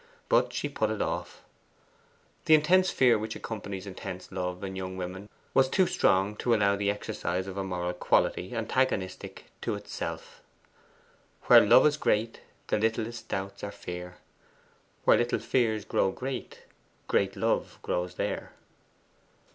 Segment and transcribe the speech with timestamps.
[0.29, 1.43] But she put it off.
[2.45, 6.75] The intense fear which accompanies intense love in young women was too strong to allow
[6.75, 10.41] the exercise of a moral quality antagonistic to itself:
[11.43, 14.15] 'Where love is great, the littlest doubts are fear;
[15.03, 16.63] Where little fears grow great,
[17.07, 18.53] great love grows there.